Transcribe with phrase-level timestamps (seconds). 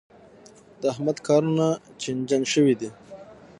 [0.79, 1.65] د احمد کارونه
[2.01, 2.89] چينجن شوي دي.